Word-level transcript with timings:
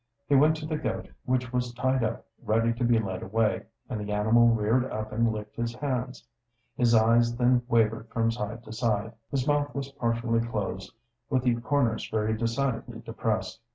He 0.27 0.33
went 0.33 0.55
to 0.55 0.65
the 0.65 0.79
goat, 0.79 1.09
which 1.25 1.53
was 1.53 1.75
tied 1.75 2.03
up 2.03 2.25
ready 2.43 2.73
to 2.73 2.83
be 2.83 2.97
led 2.97 3.21
away, 3.21 3.67
and 3.87 3.99
the 4.01 4.11
animal 4.11 4.47
reared 4.47 4.83
up 4.91 5.11
and 5.11 5.31
licked 5.31 5.55
his 5.57 5.75
hands. 5.75 6.25
His 6.75 6.95
eyes 6.95 7.35
then 7.35 7.61
wavered 7.67 8.09
from 8.09 8.31
side 8.31 8.63
to 8.63 8.71
side; 8.73 9.13
his 9.29 9.45
"mouth 9.47 9.75
was 9.75 9.91
partially 9.91 10.39
closed, 10.41 10.91
with 11.29 11.43
the 11.43 11.53
corners 11.61 12.09
very 12.09 12.35
decidedly 12.35 13.01
depressed." 13.01 13.61